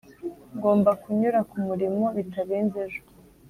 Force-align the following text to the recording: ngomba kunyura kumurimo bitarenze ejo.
ngomba 0.57 0.91
kunyura 1.01 1.39
kumurimo 1.49 2.05
bitarenze 2.17 2.77
ejo. 2.87 3.01